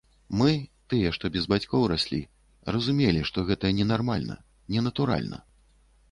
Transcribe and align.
Мы, 0.39 0.51
тыя, 0.91 1.09
што 1.17 1.29
без 1.35 1.43
бацькоў 1.51 1.83
раслі, 1.91 2.21
разумелі, 2.75 3.21
што 3.31 3.43
гэта 3.49 3.71
ненармальна, 3.81 4.39
ненатуральна. 4.77 5.37